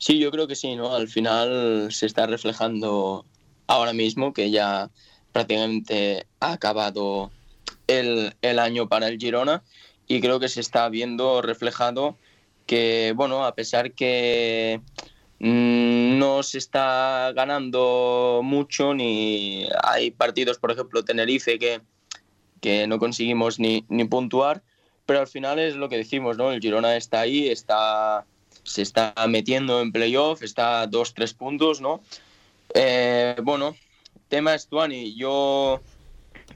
[0.00, 0.94] Sí, yo creo que sí, ¿no?
[0.94, 3.26] Al final se está reflejando
[3.66, 4.90] ahora mismo que ya
[5.30, 7.30] prácticamente ha acabado
[7.86, 9.62] el, año para el Girona
[10.06, 12.16] y creo que se está viendo reflejado
[12.64, 14.80] que, bueno, a pesar que
[15.38, 21.82] mm, no se está ganando mucho ni hay partidos, por ejemplo, Tenerife que,
[22.62, 24.62] que no conseguimos ni, ni puntuar,
[25.04, 26.52] pero al final es lo que decimos, ¿no?
[26.52, 28.24] El Girona está ahí, está
[28.70, 32.00] se está metiendo en playoff, está a dos, tres puntos, ¿no?
[32.72, 33.76] Eh, bueno,
[34.28, 35.80] tema Stuani, yo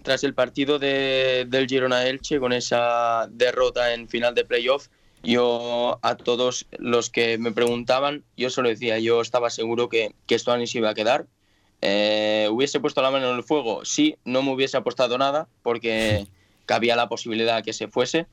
[0.02, 4.86] tras el partido de, del Girona Elche con esa derrota en final de playoff,
[5.24, 10.38] yo a todos los que me preguntaban, yo solo decía, yo estaba seguro que, que
[10.38, 11.26] Stuani se iba a quedar.
[11.80, 13.84] Eh, ¿Hubiese puesto la mano en el fuego?
[13.84, 16.28] Sí, no me hubiese apostado nada porque
[16.64, 18.26] cabía la posibilidad que se fuese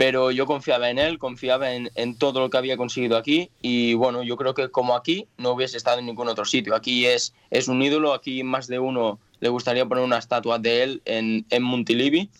[0.00, 4.22] pero yo confiaba en él, confiaba en, todo lo que había conseguido aquí y bueno,
[4.22, 6.74] yo creo que como aquí no hubiese estado en ningún otro sitio.
[6.74, 10.84] Aquí es, es un ídolo, aquí más de uno le gustaría poner una estatua de
[10.84, 12.30] él en, en Montilivi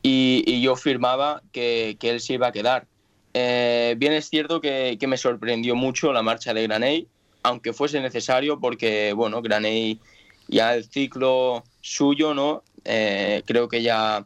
[0.00, 2.86] y, yo firmaba que, que, él se iba a quedar.
[3.34, 7.08] Eh, bien es cierto que, que, me sorprendió mucho la marcha de Graney,
[7.42, 9.98] aunque fuese necesario porque, bueno, Graney
[10.46, 12.62] ya el ciclo suyo, ¿no?
[12.84, 14.24] Eh, creo que ya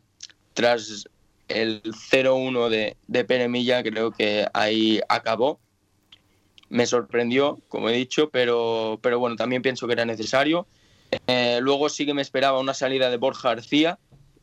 [0.52, 1.08] tras
[1.50, 5.60] el 0-1 de, de Penemilla creo que ahí acabó.
[6.68, 10.66] Me sorprendió, como he dicho, pero, pero bueno, también pienso que era necesario.
[11.26, 13.98] Eh, luego sí que me esperaba una salida de Borja García,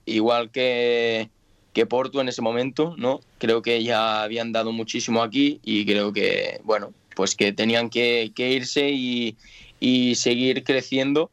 [0.06, 1.30] igual que,
[1.74, 3.22] que Porto en ese momento, ¿no?
[3.38, 8.32] Creo que ya habían dado muchísimo aquí y creo que, bueno, pues que tenían que,
[8.36, 9.38] que irse y,
[9.80, 11.32] y seguir creciendo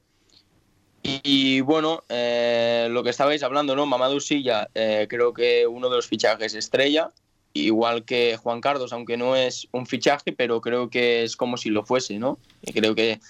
[1.06, 3.84] y, bueno, eh, lo que estabais hablando, ¿no?
[3.84, 7.10] Mamadou Silla, eh, creo que uno de los fichajes estrella,
[7.52, 11.68] igual que Juan Carlos, aunque no es un fichaje, pero creo que es como si
[11.68, 12.38] lo fuese, ¿no?
[12.62, 13.20] Y creo que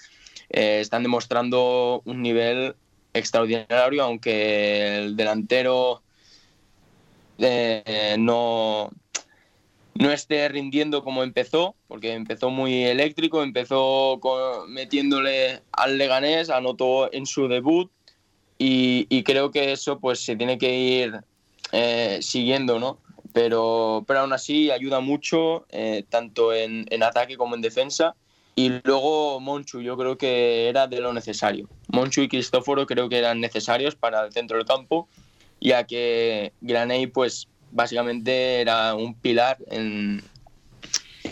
[0.51, 2.75] eh, están demostrando un nivel
[3.13, 6.01] extraordinario, aunque el delantero
[8.17, 8.89] no,
[9.95, 14.19] no esté rindiendo como empezó, porque empezó muy eléctrico, empezó
[14.67, 17.89] metiéndole al Leganés, anotó en su debut
[18.57, 21.21] y, creo que eso pues se tiene que ir
[21.71, 22.99] eh, siguiendo, ¿no?
[23.33, 28.15] Pero, pero aún así ayuda mucho, eh, tanto en, ataque como en defensa.
[28.57, 31.67] Y luego Monchu, yo creo que era de lo necesario.
[31.89, 35.09] Monchu y Cristóforo creo que eran necesarios para el centro del campo,
[35.59, 40.23] ya que Graney pues básicamente era un pilar en,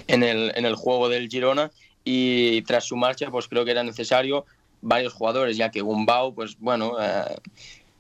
[0.08, 1.72] en, el, en el juego del Girona
[2.04, 4.46] y tras su marcha pues creo que era necesario
[4.82, 7.38] varios jugadores, ya que Gumbau, pues bueno, eh,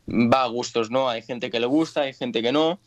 [0.07, 1.07] va a gustos, ¿no?
[1.07, 2.79] Hay gente que le gusta, hay gente que no.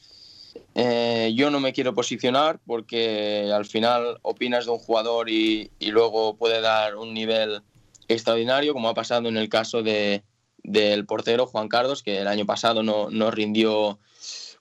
[0.74, 5.90] Eh, yo no me quiero posicionar porque al final opinas de un jugador y, y,
[5.90, 7.62] luego puede dar un nivel
[8.08, 10.22] extraordinario, como ha pasado en el caso de,
[10.62, 13.98] del portero Juan Carlos, que el año pasado no, no rindió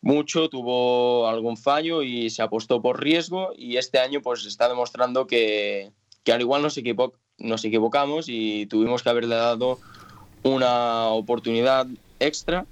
[0.06, 5.26] mucho, tuvo algún fallo y se apostó por riesgo y este año pues está demostrando
[5.26, 5.92] que,
[6.32, 6.78] al igual nos,
[7.66, 9.80] equivocamos y tuvimos que haberle dado
[10.44, 11.88] una oportunidad
[12.20, 12.68] extra.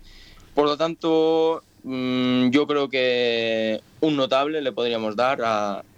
[0.54, 5.41] Por lo tanto, mm, yo creo que un notable le podríamos dar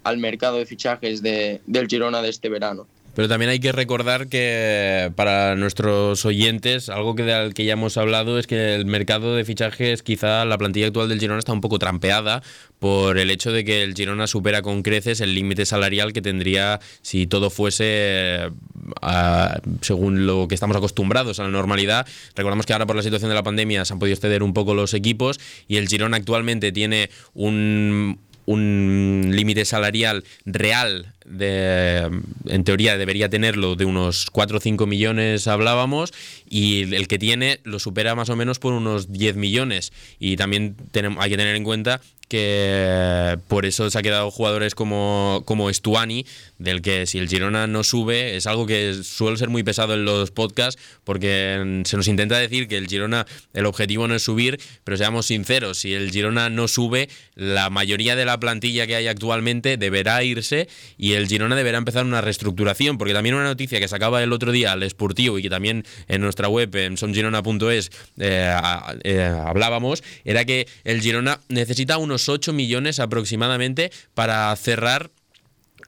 [0.03, 2.87] al mercado de fichajes de, del Girona de este verano.
[3.15, 7.95] Pero también hay que recordar que para nuestros oyentes, algo que del que ya hemos
[7.95, 11.61] hablado es que el mercado de fichajes, quizá la plantilla actual del Girona está un
[11.61, 12.43] poco trampeada
[12.77, 16.81] por el hecho de que el Girona supera con creces el límite salarial que tendría
[17.01, 18.51] si todo fuese
[19.79, 22.05] según lo que estamos acostumbrados a la normalidad.
[22.35, 24.73] Recordamos que ahora por la situación de la pandemia se han podido exceder un poco
[24.73, 33.29] los equipos y el Girona actualmente tiene un, un límite salarial real en teoría debería
[33.29, 36.13] tenerlo de unos 4 o 5 millones hablábamos
[36.47, 39.91] y el que tiene lo supera más o menos por unos 10 millones.
[40.19, 40.75] Y también
[41.17, 46.25] hay que tener en cuenta que por eso se ha quedado jugadores como, como Stuani,
[46.57, 50.05] del que si el Girona no sube, es algo que suele ser muy pesado en
[50.05, 54.59] los podcasts, porque se nos intenta decir que el Girona, el objetivo no es subir,
[54.83, 59.07] pero seamos sinceros, si el Girona no sube, la mayoría de la plantilla que hay
[59.07, 63.87] actualmente deberá irse y el Girona deberá empezar una reestructuración, porque también una noticia que
[63.87, 68.55] sacaba el otro día al Sportivo y que también en nuestra web, en somgirona.es, eh,
[69.03, 75.11] eh, hablábamos, era que el Girona necesita unos 8 millones aproximadamente para cerrar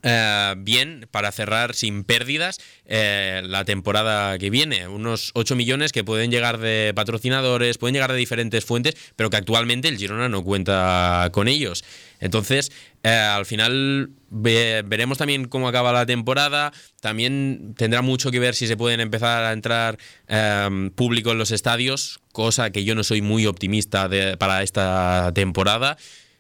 [0.03, 4.87] eh, bien para cerrar sin pérdidas la temporada que viene.
[4.87, 9.37] Unos 8 millones que pueden llegar de patrocinadores, pueden llegar de diferentes fuentes, pero que
[9.37, 11.83] actualmente el Girona no cuenta con ellos.
[12.19, 12.71] Entonces,
[13.03, 16.73] eh, al final veremos también cómo acaba la temporada.
[17.01, 19.97] También tendrá mucho que ver si se pueden empezar a entrar
[20.95, 25.97] público en los estadios, cosa que yo no soy muy optimista para esta temporada.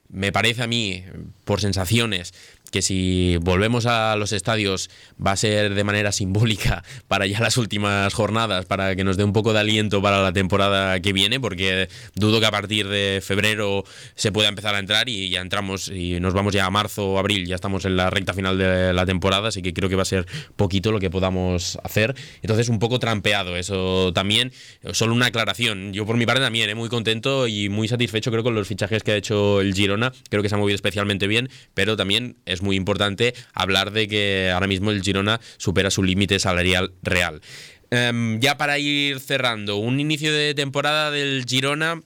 [0.09, 1.03] Me parece a mí,
[1.43, 2.33] por sensaciones,
[2.71, 4.89] que si volvemos a los estadios
[5.25, 9.23] va a ser de manera simbólica para ya las últimas jornadas, para que nos dé
[9.23, 13.21] un poco de aliento para la temporada que viene, porque dudo que a partir de
[13.23, 13.83] febrero
[14.15, 17.19] se pueda empezar a entrar y ya entramos y nos vamos ya a marzo o
[17.19, 20.03] abril, ya estamos en la recta final de la temporada, así que creo que va
[20.03, 20.25] a ser
[20.55, 22.15] poquito lo que podamos hacer.
[22.41, 24.51] Entonces un poco trampeado eso también,
[24.91, 25.93] solo una aclaración.
[25.93, 26.75] Yo por mi parte también, ¿eh?
[26.75, 30.43] muy contento y muy satisfecho creo con los fichajes que ha hecho el Girona, creo
[30.43, 34.67] que se ha movido especialmente bien, pero también es muy importante hablar de que ahora
[34.67, 37.41] mismo el Girona supera su límite salarial real.
[37.89, 42.01] Em, ya para ir cerrando, un inicio de temporada del Girona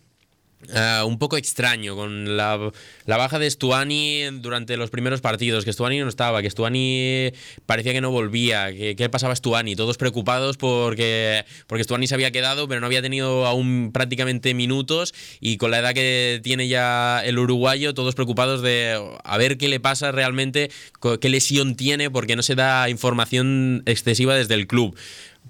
[0.74, 2.72] eh, un poco extraño con la,
[3.06, 7.32] baja de Stuani durante los primeros partidos, que Stuani no estaba, que Stuani
[7.66, 12.68] parecía que no volvía, que pasaba Stuani, todos preocupados porque, porque Stuani se había quedado,
[12.68, 17.40] pero no había tenido aún prácticamente minutos y con la edad que tiene ya el
[17.40, 20.72] uruguayo, todos preocupados de a ver qué le pasa realmente,
[21.20, 24.96] qué lesión tiene, porque no se da información excesiva desde el club.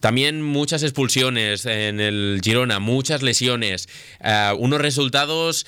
[0.02, 3.88] También muchas expulsiones en el Girona, muchas lesiones,
[4.20, 5.68] eh, unos resultados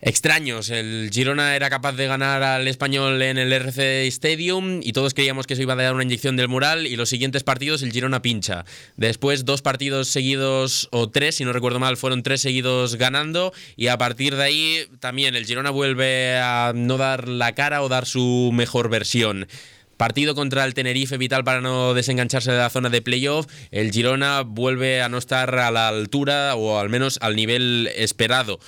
[0.00, 0.70] extraños.
[0.70, 5.48] El Girona era capaz de ganar al español en el RC Stadium y todos creíamos
[5.48, 8.22] que eso iba a dar una inyección del mural y los siguientes partidos el Girona
[8.22, 8.64] pincha.
[8.96, 13.88] Después dos partidos seguidos o tres, si no recuerdo mal, fueron tres seguidos ganando y
[13.88, 18.06] a partir de ahí también el Girona vuelve a no dar la cara o dar
[18.06, 19.48] su mejor versión.
[19.98, 23.46] Partido contra el Tenerife vital para no desengancharse de la zona de playoff.
[23.72, 28.60] El Girona vuelve a no estar a la altura o al menos al nivel esperado.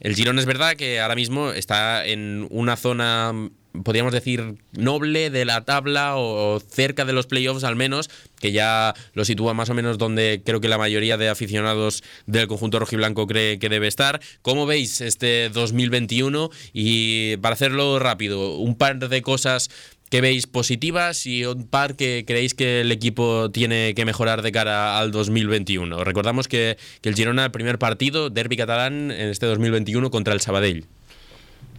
[0.00, 3.34] El Girona es verdad que ahora mismo está en una zona
[3.82, 8.94] podríamos decir, noble de la tabla o cerca de los playoffs al menos, que ya
[9.14, 13.26] lo sitúa más o menos donde creo que la mayoría de aficionados del conjunto rojiblanco
[13.26, 14.20] cree que debe estar.
[14.42, 16.50] ¿Cómo veis este 2021?
[16.72, 19.70] Y para hacerlo rápido, un par de cosas
[20.10, 24.52] que veis positivas y un par que creéis que el equipo tiene que mejorar de
[24.52, 26.04] cara al 2021.
[26.04, 30.86] Recordamos que, el Girona, el primer partido, derby catalán en este 2021 contra el Sabadell.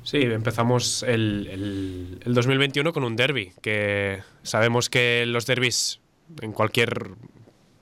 [0.04, 6.00] Sí, empezamos el, el, 2021 con un derby, que sabemos que los derbis
[6.42, 7.12] en cualquier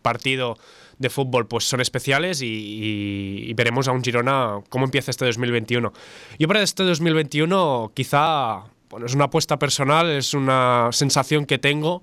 [0.01, 0.57] partido
[0.97, 5.93] de fútbol pues son especiales y, y, veremos a un Girona cómo empieza este 2021.
[6.39, 8.63] Yo para este 2021 quizá
[8.95, 12.01] bueno, es una apuesta personal, es una sensación que tengo.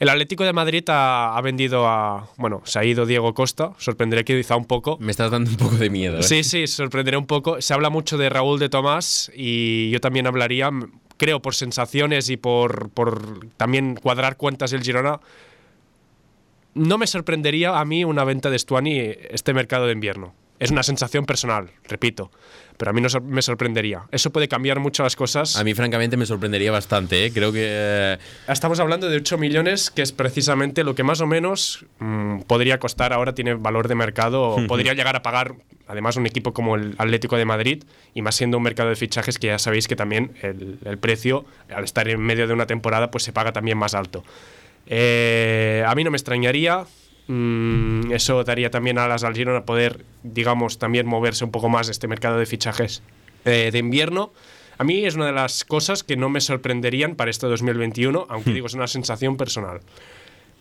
[0.00, 2.28] El Atlético de Madrid ha, vendido a.
[2.36, 3.74] Bueno, se ha ido Diego Costa.
[3.78, 4.98] Sorprenderé quizá un poco.
[4.98, 6.18] Me estás dando un poco de miedo.
[6.18, 6.24] ¿eh?
[6.24, 7.60] Sí, sí, sorprenderé un poco.
[7.60, 10.70] Se habla mucho de Raúl de Tomás y yo también hablaría,
[11.18, 15.20] creo, por sensaciones y por, por también cuadrar cuentas del Girona.
[16.74, 18.98] No me sorprendería a mí una venta de Stuani
[19.30, 20.34] este mercado de invierno.
[20.58, 22.30] Es una sensación personal, repito
[22.78, 24.04] pero a mí no me sorprendería.
[24.12, 25.56] Eso puede cambiar mucho las cosas.
[25.56, 27.26] A mí, francamente, me sorprendería bastante.
[27.26, 27.32] ¿eh?
[27.32, 27.66] Creo que.
[27.68, 32.42] Eh, Estamos hablando de 8 millones, que es precisamente lo que más o menos mm,
[32.42, 35.56] podría costar ahora, tiene valor de mercado, podría llegar a pagar,
[35.88, 37.82] además, un equipo como el Atlético de Madrid,
[38.14, 41.44] y más siendo un mercado de fichajes que ya sabéis que también el, el precio,
[41.74, 44.22] al estar en medio de una temporada, pues se paga también más alto.
[44.86, 46.84] Eh, a mí no me extrañaría,
[47.28, 51.86] Mm, eso daría también a las al Girona poder, digamos, también moverse un poco más
[51.86, 53.02] de este mercado de fichajes
[53.44, 54.32] eh, de invierno.
[54.78, 58.50] A mí es una de las cosas que no me sorprenderían para este 2021, aunque
[58.50, 58.54] hmm.
[58.54, 59.80] digo, es una sensación personal.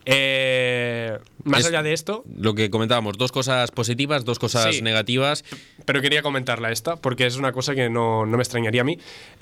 [0.09, 2.23] Eh, más allá de esto.
[2.37, 5.43] Lo que comentábamos, dos cosas positivas, dos cosas negativas.
[5.85, 8.97] Pero quería comentarla esta, porque es una cosa que no, me extrañaría a mí.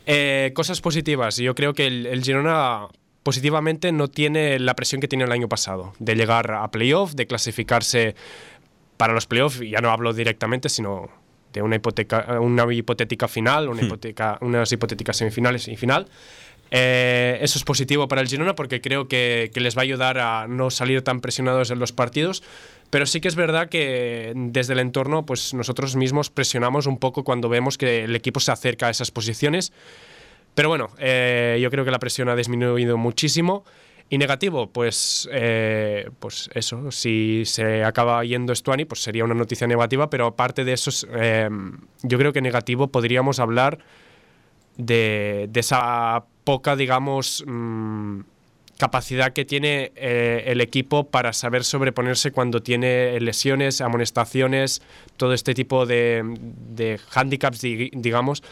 [0.06, 1.38] Eh, cosas positivas.
[1.38, 2.88] Yo creo que el, el Girona
[3.26, 7.26] positivamente no tiene la presión que tiene el año pasado, de llegar a playoff, de
[7.26, 8.14] clasificarse
[8.98, 11.10] para los playoffs, ya no hablo directamente, sino
[11.52, 16.06] de una, hipoteca, una hipotética final, una hipoteca, unas hipotéticas semifinales y final.
[16.70, 20.20] Eh, eso es positivo para el Girona porque creo que, que, les va a ayudar
[20.20, 22.44] a no salir tan presionados en los partidos.
[22.92, 27.24] Pero sí que es verdad que desde el entorno, pues nosotros mismos presionamos un poco
[27.24, 29.74] cuando vemos que el equipo se acerca a esas posiciones.
[30.56, 33.64] Pero bueno, eh, yo creo que la presión ha disminuido muchísimo.
[34.08, 39.66] Y negativo, pues, eh, pues eso, si se acaba yendo Stuani, pues sería una noticia
[39.66, 41.50] negativa, pero aparte de eso, eh,
[42.04, 43.80] yo creo que negativo podríamos hablar
[44.78, 48.20] de, de esa poca, digamos, mmm,
[48.78, 54.84] capacidad que tiene eh, el equipo para saber sobreponerse cuando tiene lesiones, amonestaciones,
[55.18, 56.22] todo este tipo de,
[56.76, 58.44] de handicaps, digamos,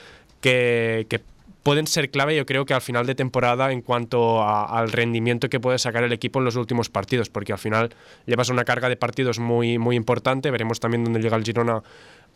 [0.41, 1.21] que, que
[1.63, 5.49] pueden ser clave, yo creo que al final de temporada en cuanto a, al rendimiento
[5.49, 7.95] que puede sacar el equipo en los últimos partidos, porque al final
[8.25, 10.51] llevas una carga de partidos muy, muy importante.
[10.51, 11.81] Veremos también dónde llega el Girona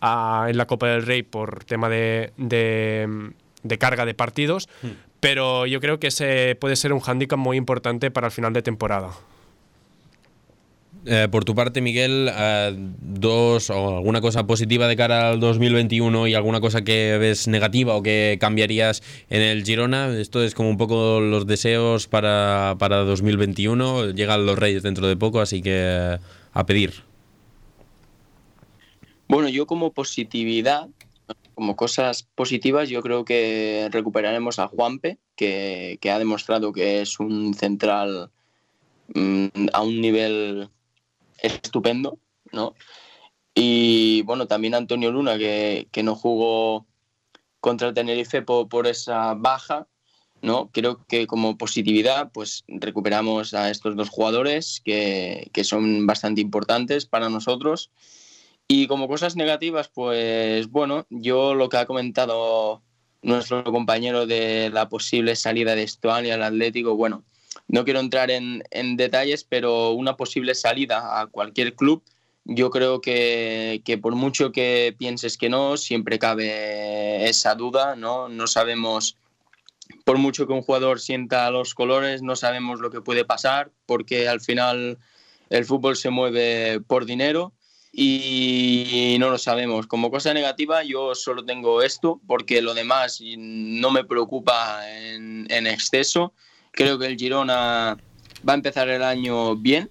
[0.01, 3.31] a, en la Copa del Rey por tema de, de,
[3.63, 4.69] de carga de partidos.
[4.81, 4.87] Mm.
[5.19, 8.61] Pero yo creo que ese puede ser un hándicap muy importante para el final de
[8.61, 9.09] temporada.
[11.09, 16.27] Eh, por tu parte, Miguel, eh, dos o alguna cosa positiva de cara al 2021
[16.27, 20.09] y alguna cosa que ves negativa o que cambiarías en el Girona.
[20.19, 24.11] Esto es como un poco los deseos para, para 2021.
[24.11, 26.17] Llegan los Reyes dentro de poco, así que
[26.51, 26.93] a pedir.
[29.29, 30.87] Bueno, yo como positividad,
[31.55, 37.53] como cosas positivas, yo creo que recuperaremos a Juanpe, que, ha demostrado que es un
[37.53, 38.29] central
[39.13, 40.69] mmm, a un nivel
[41.37, 42.19] estupendo,
[42.51, 42.73] ¿no?
[43.53, 46.85] Y bueno, también Antonio Luna, que, que no jugó
[47.59, 49.87] contra Tenerife por, por, esa baja,
[50.41, 50.69] ¿no?
[50.71, 57.07] Creo que como positividad, pues recuperamos a estos dos jugadores que, que son bastante importantes
[57.07, 57.89] para nosotros.
[58.67, 62.83] Y como cosas negativas, pues bueno, yo lo que ha comentado
[63.21, 67.23] nuestro compañero de la posible salida de Estuani al Atlético, bueno,
[67.67, 68.63] no quiero entrar en,
[68.97, 72.03] detalles, pero una posible salida a cualquier club,
[72.45, 78.29] yo creo que, por mucho que pienses que no, siempre cabe esa duda, ¿no?
[78.29, 79.17] No sabemos,
[80.05, 84.29] por mucho que un jugador sienta los colores, no sabemos lo que puede pasar, porque
[84.29, 84.97] al final
[85.49, 87.51] el fútbol se mueve por dinero
[87.91, 89.87] y no lo sabemos.
[89.87, 96.33] Como cosa negativa, yo solo tengo esto, porque lo demás no me preocupa en exceso.
[96.77, 97.97] Creo que el Girona
[98.47, 99.89] va a empezar el año bien.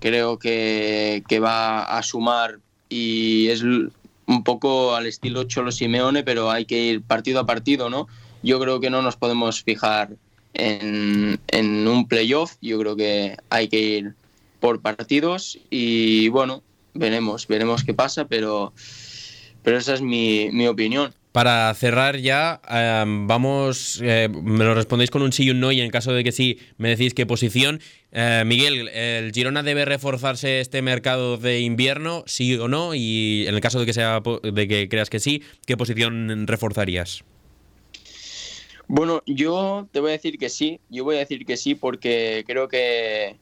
[0.00, 2.58] Creo que, va a sumar
[2.88, 7.90] y es un poco al estilo Cholo Simeone, pero hay que ir partido a partido,
[7.90, 8.08] ¿no?
[8.42, 10.16] Yo creo que no nos podemos fijar
[10.54, 12.54] en, en un playoff.
[12.62, 14.14] Yo creo que hay que ir
[14.58, 16.62] por partidos y bueno,
[16.94, 18.72] veremos, veremos qué pasa, pero,
[19.62, 21.12] pero esa es mi opinión.
[21.32, 25.72] Para cerrar ya, eh, vamos, eh, me lo respondéis con un sí y un no
[25.72, 27.80] y en caso de que sí, me decís qué posición.
[28.12, 32.94] Eh, Miguel, ¿el Girona debe reforzarse este mercado de invierno, sí o no?
[32.94, 37.24] Y en el caso de que, sea, de que creas que sí, ¿qué posición reforzarías?
[38.86, 42.44] Bueno, yo te voy a decir que sí, yo voy a decir que sí porque
[42.46, 43.36] creo que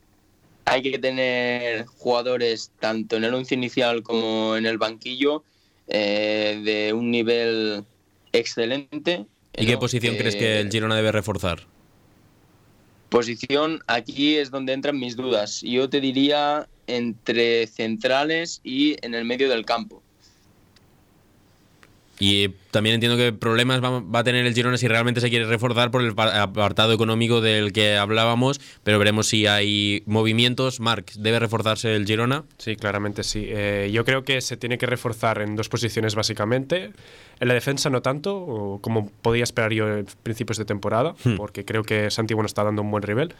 [0.65, 5.43] hay que tener jugadores tanto en el once inicial como en el banquillo
[5.91, 7.85] eh, de un nivel
[8.33, 9.27] excelente.
[9.57, 11.67] ¿Y qué posición crees que el Girona debe reforzar?
[13.09, 15.63] Posición, aquí es donde entran mis dudas.
[15.63, 20.01] Yo te diría entre centrales y en el medio del campo.
[22.21, 25.47] Y también entiendo que problemas va, va, a tener el Girona si realmente se quiere
[25.47, 30.81] reforzar por el apartado económico del que hablábamos, pero veremos si hay movimientos.
[30.81, 32.45] Marc, ¿debe reforzarse el Girona?
[32.59, 33.47] Sí, claramente sí.
[33.49, 36.93] Eh, yo creo que se tiene que reforzar en dos posiciones básicamente.
[37.41, 41.37] En la defensa no tanto, como podía esperar yo en principios de temporada, hmm.
[41.37, 43.35] porque creo que Santi bueno está dando un buen nivel.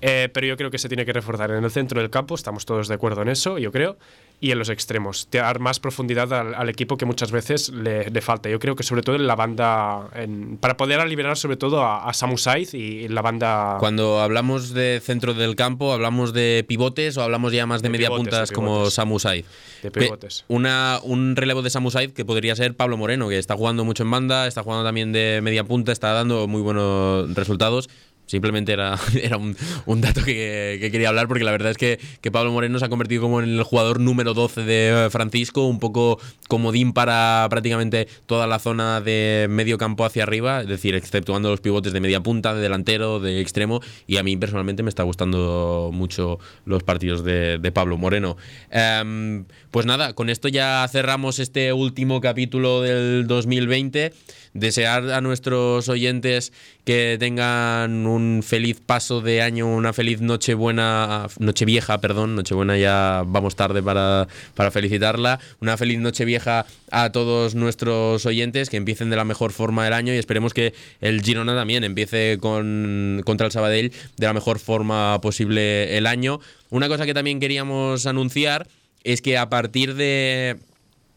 [0.00, 2.66] Eh, pero yo creo que se tiene que reforzar en el centro del campo, estamos
[2.66, 3.96] todos de acuerdo en eso, yo creo,
[4.38, 8.20] y en los extremos, dar más profundidad al, al equipo que muchas veces le, le,
[8.20, 8.50] falta.
[8.50, 12.08] Yo creo que sobre todo en la banda, en, para poder liberar sobre todo a,
[12.08, 13.76] a Samu Saiz y la banda...
[13.80, 17.92] Cuando hablamos de centro del campo, ¿hablamos de pivotes o hablamos ya más de, de
[17.92, 19.46] media pivotes, puntas de como Samu Saiz?
[19.82, 20.44] De pivotes.
[20.48, 24.02] Una, un relevo de Samu Saiz que podría ser Pablo Moreno, que está jugando mucho
[24.02, 27.88] en banda, está jugando también de media punta, está dando muy buenos resultados
[28.26, 31.98] Simplemente era, era un, dato que, quería hablar porque la verdad es que,
[32.30, 36.20] Pablo Moreno se ha convertido como en el jugador número 12 de Francisco, un poco
[36.48, 41.60] comodín para prácticamente toda la zona de medio campo hacia arriba, es decir, exceptuando los
[41.60, 45.90] pivotes de media punta, de delantero, de extremo, y a mí personalmente me está gustando
[45.92, 48.36] mucho los partidos de, Pablo Moreno.
[48.70, 54.12] Em, pues nada, con esto ya cerramos este último capítulo del 2020
[54.58, 56.52] desear a nuestros oyentes
[56.84, 62.54] que tengan un feliz paso de año, una feliz noche buena, noche vieja, perdón, noche
[62.54, 68.70] buena ya vamos tarde para, para felicitarla, una feliz noche vieja a todos nuestros oyentes,
[68.70, 72.38] que empiecen de la mejor forma del año y esperemos que el Girona también empiece
[72.40, 76.40] con, contra el Sabadell de la mejor forma posible el año.
[76.70, 78.68] Una cosa que también queríamos anunciar
[79.04, 80.58] es que a partir de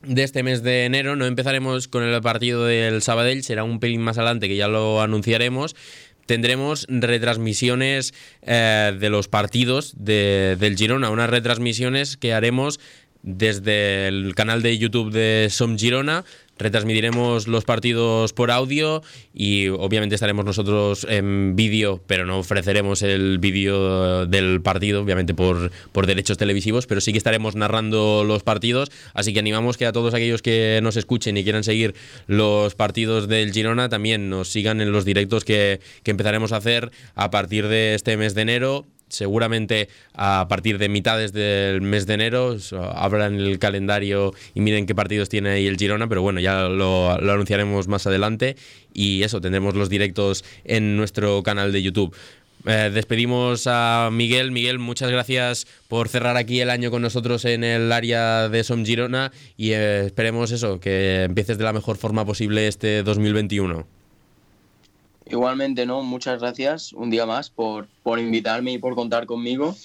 [0.02, 1.16] de este mes de enero.
[1.16, 5.02] No empezaremos con el partido del Sabadell, será un pelín más adelante que ya lo
[5.02, 5.76] anunciaremos.
[6.30, 8.14] Tendremos retransmisiones
[8.44, 12.80] eh, de los partidos del Girona, unas retransmisiones que haremos
[13.24, 16.26] desde el canal de YouTube de Som Girona
[16.60, 19.02] Retransmitiremos los partidos por audio
[19.34, 25.72] y obviamente estaremos nosotros en vídeo, pero no ofreceremos el vídeo del partido, obviamente por,
[25.94, 28.92] por derechos televisivos, pero sí que estaremos narrando los partidos.
[29.14, 31.96] Así que animamos que a todos aquellos que nos escuchen y quieran seguir
[32.28, 36.92] los partidos del Girona también nos sigan en los directos que, que empezaremos a hacer
[37.16, 42.14] a partir de este mes de enero seguramente a partir de mitades del mes de
[42.14, 42.58] enero
[42.96, 47.12] abran el calendario y miren qué partidos tiene ahí el Girona, pero bueno, ya lo,
[47.12, 48.56] anunciaremos más adelante
[48.94, 52.16] y eso, tendremos los directos en nuestro canal de YouTube.
[52.66, 54.52] Eh, despedimos a Miguel.
[54.52, 58.86] Miguel, muchas gracias por cerrar aquí el año con nosotros en el área de Som
[58.86, 63.99] Girona y eh, esperemos eso, que empieces de la mejor forma posible este 2021.
[65.30, 66.02] Igualmente, ¿no?
[66.02, 69.76] Muchas gracias un día más por, por invitarme y por contar conmigo.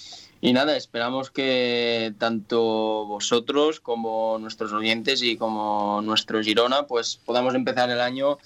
[0.40, 7.55] Y nada, esperamos que tanto vosotros como nuestros oyentes y como nuestro Girona, pues podamos
[7.55, 8.38] empezar el año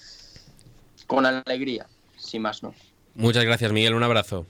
[1.07, 1.87] con alegría,
[2.17, 2.73] sin más, ¿no?
[3.15, 3.95] Muchas gracias, Miguel.
[3.95, 4.45] Un abrazo.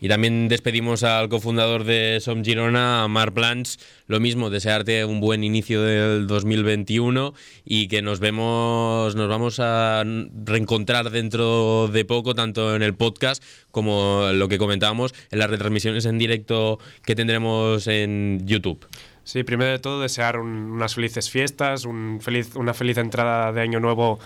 [0.00, 3.80] Y también despedimos al cofundador de Som Girona, Mar Plans.
[4.06, 7.34] Lo mismo, desearte un buen inicio del 2021
[7.64, 10.04] y que nos vemos, nos vamos a
[10.44, 13.42] reencontrar dentro de poco, tanto en el podcast
[13.72, 18.86] como lo que comentábamos en las retransmisiones en directo que tendremos en YouTube.
[19.24, 23.80] Sí, primero de todo desear unas felices fiestas, un feliz, una feliz entrada de año
[23.80, 24.20] nuevo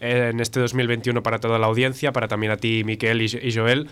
[0.00, 3.88] en este 2021 para toda la audiencia, para también a ti, Miquel y Joel.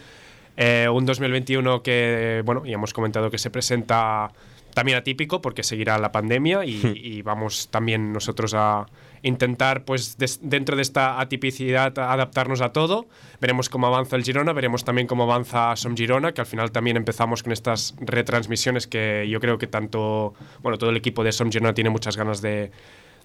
[0.57, 4.33] Eh, un 2021 que, bueno, ya hemos comentado que se presenta
[4.77, 8.85] también atípico porque seguirá la pandemia y, vamos también nosotros a
[9.23, 13.07] intentar, pues dentro de esta atipicidad, adaptarnos a todo.
[13.41, 16.99] Veremos cómo avanza el Girona, veremos también cómo avanza Som Girona, que al final también
[16.99, 21.51] empezamos con estas retransmisiones que yo creo que tanto, bueno, todo el equipo de Som
[21.51, 22.71] Girona tiene muchas ganas de,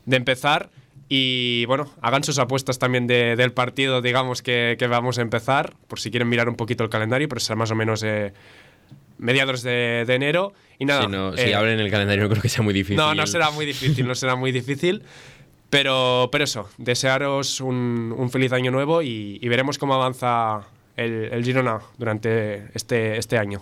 [0.05, 0.69] de empezar.
[1.13, 6.09] Y bueno, hagan sus apuestas también del partido, digamos, que, vamos a empezar, por si
[6.09, 8.31] quieren mirar un poquito el calendario, pero será más o menos eh,
[9.17, 10.53] mediados de, enero.
[10.79, 11.09] Y nada.
[11.35, 12.95] Si, eh, abren el calendario, no creo que sea muy difícil.
[12.95, 15.03] No, no será muy difícil, no será muy difícil.
[15.69, 20.61] Pero, pero eso, desearos un, feliz año nuevo y, veremos cómo avanza
[20.95, 23.61] el, el Girona durante este, este año.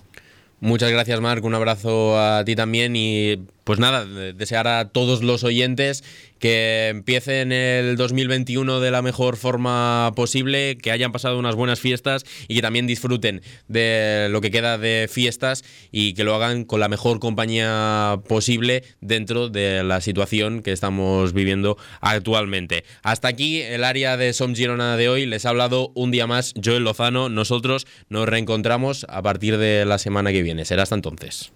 [0.61, 1.43] Muchas gracias, Marc.
[1.43, 2.95] Un abrazo a ti también.
[2.95, 3.39] Y
[3.69, 4.03] pues nada,
[4.33, 6.03] desear a todos los oyentes
[6.39, 12.25] que empiecen el 2021 de la mejor forma posible, que hayan pasado unas buenas fiestas
[12.47, 16.79] y que también disfruten de lo que queda de fiestas y que lo hagan con
[16.79, 22.85] la mejor compañía posible dentro de la situación que estamos viviendo actualmente.
[23.03, 25.27] Hasta aquí el área de Som Girona de hoy.
[25.27, 27.29] Les ha hablado un día más Joel Lozano.
[27.29, 30.65] Nosotros nos reencontramos a partir de la semana que viene.
[30.65, 31.51] Será hasta entonces.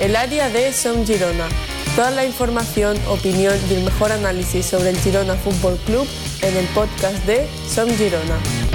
[0.00, 1.48] El área de Som Girona.
[1.94, 6.06] Toda la información, opinión y el mejor análisis sobre el Girona Fútbol Club
[6.42, 8.69] en el podcast de Som Girona.